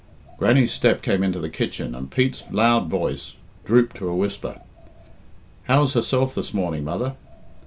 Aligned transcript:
Grannie's 0.39 0.71
step 0.73 1.03
came 1.03 1.21
into 1.21 1.37
the 1.39 1.47
kitchen, 1.47 1.93
and 1.93 2.09
Pete's 2.11 2.41
loud 2.49 2.87
voice 2.87 3.35
drooped 3.65 3.97
to 3.97 4.09
a 4.09 4.15
whisper. 4.15 4.59
"How's 5.65 5.93
herself 5.93 6.33
this 6.33 6.55
morning, 6.55 6.83
mother?" 6.83 7.13